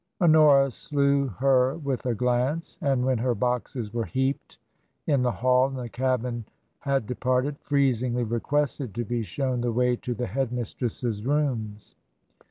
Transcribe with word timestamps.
Honora 0.19 0.71
slew 0.71 1.27
her 1.27 1.77
with 1.77 2.07
a 2.07 2.15
glance, 2.15 2.75
and 2.81 3.05
when 3.05 3.19
her 3.19 3.35
boxes 3.35 3.93
were 3.93 4.05
heaped 4.05 4.57
in 5.05 5.21
the 5.21 5.31
hall 5.31 5.67
and 5.67 5.77
the 5.77 5.89
cabman 5.89 6.43
had 6.79 7.05
departed, 7.05 7.59
freezingly 7.59 8.23
requested 8.23 8.95
to 8.95 9.03
be 9.05 9.21
shown 9.21 9.61
the 9.61 9.71
way 9.71 9.95
to 9.97 10.15
the 10.15 10.25
Head 10.25 10.51
mistress's 10.51 11.23
rooms. 11.23 11.93